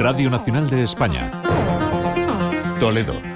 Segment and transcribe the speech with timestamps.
[0.00, 1.30] Radio Nacional de España.
[2.80, 3.29] Toledo.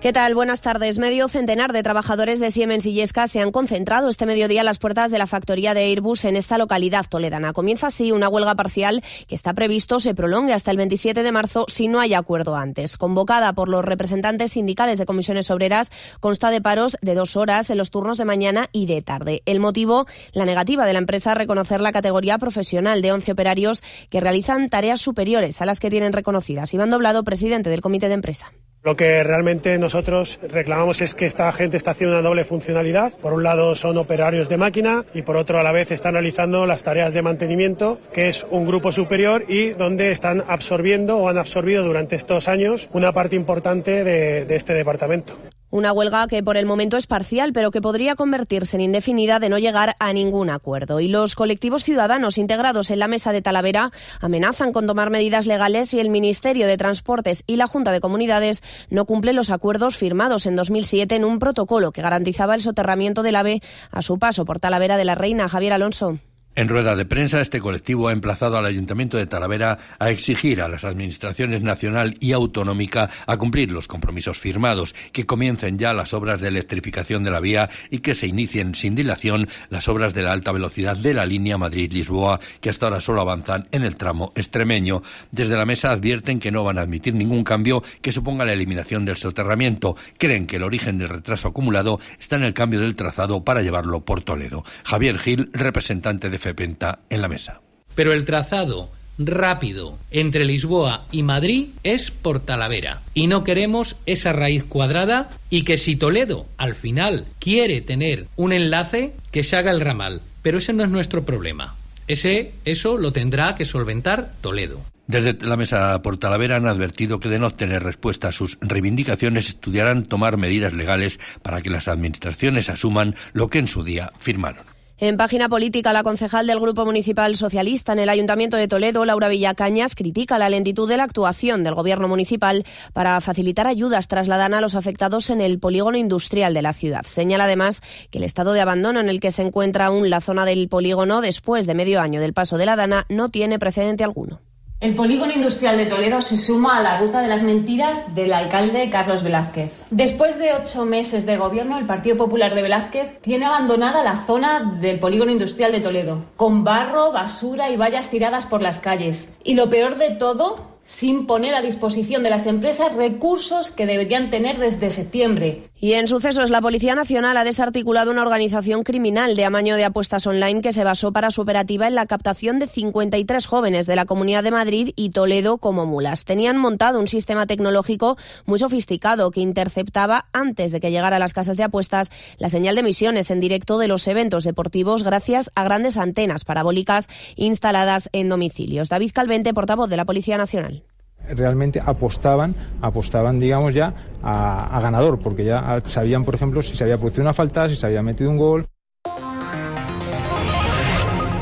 [0.00, 0.34] ¿Qué tal?
[0.34, 0.98] Buenas tardes.
[0.98, 4.78] Medio centenar de trabajadores de Siemens y Yesca se han concentrado este mediodía a las
[4.78, 7.52] puertas de la factoría de Airbus en esta localidad toledana.
[7.52, 11.66] Comienza así una huelga parcial que está previsto se prolongue hasta el 27 de marzo
[11.68, 12.96] si no hay acuerdo antes.
[12.96, 17.76] Convocada por los representantes sindicales de comisiones obreras, consta de paros de dos horas en
[17.76, 19.42] los turnos de mañana y de tarde.
[19.44, 23.82] El motivo, la negativa de la empresa a reconocer la categoría profesional de 11 operarios
[24.08, 26.72] que realizan tareas superiores a las que tienen reconocidas.
[26.72, 28.50] Iván Doblado, presidente del comité de empresa.
[28.82, 33.12] Lo que realmente nosotros reclamamos es que esta gente está haciendo una doble funcionalidad.
[33.12, 36.64] Por un lado son operarios de máquina y por otro a la vez están realizando
[36.64, 41.36] las tareas de mantenimiento, que es un grupo superior y donde están absorbiendo o han
[41.36, 45.36] absorbido durante estos años una parte importante de, de este departamento.
[45.72, 49.48] Una huelga que por el momento es parcial, pero que podría convertirse en indefinida de
[49.48, 50.98] no llegar a ningún acuerdo.
[50.98, 55.90] Y los colectivos ciudadanos integrados en la mesa de Talavera amenazan con tomar medidas legales
[55.90, 60.46] si el Ministerio de Transportes y la Junta de Comunidades no cumplen los acuerdos firmados
[60.46, 63.62] en 2007 en un protocolo que garantizaba el soterramiento del AVE
[63.92, 65.48] a su paso por Talavera de la Reina.
[65.48, 66.18] Javier Alonso.
[66.56, 70.68] En rueda de prensa, este colectivo ha emplazado al Ayuntamiento de Talavera a exigir a
[70.68, 76.40] las administraciones nacional y autonómica a cumplir los compromisos firmados, que comiencen ya las obras
[76.40, 80.32] de electrificación de la vía y que se inicien sin dilación las obras de la
[80.32, 85.02] alta velocidad de la línea Madrid-Lisboa, que hasta ahora solo avanzan en el tramo extremeño.
[85.30, 89.04] Desde la mesa advierten que no van a admitir ningún cambio que suponga la eliminación
[89.04, 89.96] del soterramiento.
[90.18, 94.00] Creen que el origen del retraso acumulado está en el cambio del trazado para llevarlo
[94.00, 94.64] por Toledo.
[94.82, 97.60] Javier Gil, representante de FEPENTA en la mesa.
[97.94, 103.02] Pero el trazado rápido entre Lisboa y Madrid es por Talavera.
[103.14, 108.52] Y no queremos esa raíz cuadrada y que si Toledo al final quiere tener un
[108.52, 110.22] enlace, que se haga el ramal.
[110.42, 111.76] Pero ese no es nuestro problema.
[112.08, 114.80] Ese, eso lo tendrá que solventar Toledo.
[115.06, 119.48] Desde la mesa por Talavera han advertido que de no obtener respuesta a sus reivindicaciones
[119.48, 124.64] estudiarán tomar medidas legales para que las administraciones asuman lo que en su día firmaron.
[125.02, 129.28] En página política, la concejal del Grupo Municipal Socialista en el Ayuntamiento de Toledo, Laura
[129.28, 134.60] Villacañas, critica la lentitud de la actuación del Gobierno municipal para facilitar ayudas trasladan a
[134.60, 137.06] los afectados en el polígono industrial de la ciudad.
[137.06, 140.44] Señala además que el estado de abandono en el que se encuentra aún la zona
[140.44, 144.42] del polígono después de medio año del paso de la Dana no tiene precedente alguno.
[144.80, 148.88] El polígono industrial de Toledo se suma a la ruta de las mentiras del alcalde
[148.88, 149.84] Carlos Velázquez.
[149.90, 154.72] Después de ocho meses de gobierno, el Partido Popular de Velázquez tiene abandonada la zona
[154.80, 159.30] del polígono industrial de Toledo, con barro, basura y vallas tiradas por las calles.
[159.44, 164.28] Y lo peor de todo sin poner a disposición de las empresas recursos que deberían
[164.28, 165.70] tener desde septiembre.
[165.78, 170.26] Y en sucesos, la Policía Nacional ha desarticulado una organización criminal de amaño de apuestas
[170.26, 174.04] online que se basó para su operativa en la captación de 53 jóvenes de la
[174.04, 176.24] Comunidad de Madrid y Toledo como mulas.
[176.24, 181.34] Tenían montado un sistema tecnológico muy sofisticado que interceptaba antes de que llegara a las
[181.34, 185.62] casas de apuestas la señal de emisiones en directo de los eventos deportivos gracias a
[185.62, 187.06] grandes antenas parabólicas
[187.36, 188.88] instaladas en domicilios.
[188.88, 190.79] David Calvente, portavoz de la Policía Nacional
[191.28, 196.98] realmente apostaban, apostaban digamos ya a, ganador, porque ya sabían, por ejemplo, si se había
[196.98, 198.66] producido una falta, si se había metido un gol.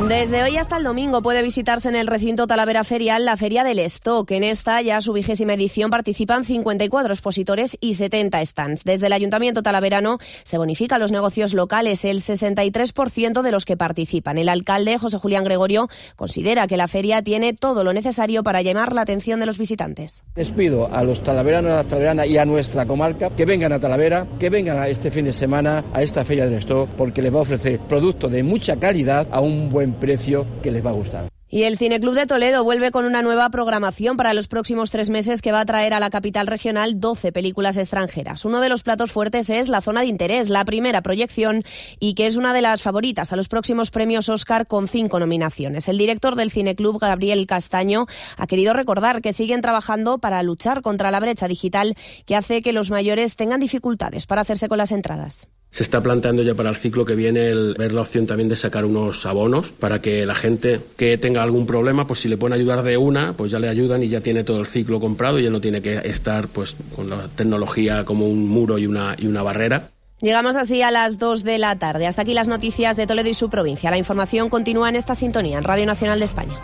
[0.06, 3.81] Desde hoy hasta el domingo puede visitarse en el recinto Talavera Ferial la Feria del
[3.81, 4.31] Stock.
[4.31, 8.84] En esta, ya su vigésima edición, participan 54 expositores y 70 stands.
[8.84, 14.38] Desde el Ayuntamiento Talaverano se bonifica los negocios locales, el 63% de los que participan.
[14.38, 18.92] El alcalde, José Julián Gregorio, considera que la feria tiene todo lo necesario para llamar
[18.94, 20.25] la atención de los visitantes.
[20.36, 23.80] Les pido a los talaveranos, a la talaveranas y a nuestra comarca que vengan a
[23.80, 27.34] Talavera, que vengan a este fin de semana a esta Feria del Stock, porque les
[27.34, 30.94] va a ofrecer productos de mucha calidad a un buen precio que les va a
[30.94, 31.28] gustar.
[31.50, 35.41] Y el Cineclub de Toledo vuelve con una nueva programación para los próximos tres meses
[35.41, 38.44] que va a traer a la capital regional 12 películas extranjeras.
[38.44, 41.65] Uno de los platos fuertes es La Zona de Interés, la primera proyección
[42.00, 45.89] y que es una de las favoritas a los próximos premios Oscar con cinco nominaciones.
[45.89, 48.04] El director del Cineclub, Gabriel Castaño,
[48.36, 51.97] ha querido recordar que siguen trabajando para luchar contra la brecha digital
[52.27, 55.48] que hace que los mayores tengan dificultades para hacerse con las entradas.
[55.70, 58.56] Se está planteando ya para el ciclo que viene el ver la opción también de
[58.56, 62.54] sacar unos abonos para que la gente que tenga algún problema, pues si le pueden
[62.54, 65.44] ayudar de una, pues ya le ayudan y ya tiene todo el ciclo comprado y
[65.44, 69.26] ya no tiene que estar pues con la tecnología como un muro y una, y
[69.26, 69.91] una barrera.
[70.20, 72.06] Llegamos así a las 2 de la tarde.
[72.06, 73.91] Hasta aquí las noticias de Toledo y su provincia.
[73.91, 76.59] La información continúa en esta sintonía en Radio Nacional de España.